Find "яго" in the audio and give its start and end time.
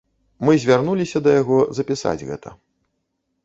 1.41-1.59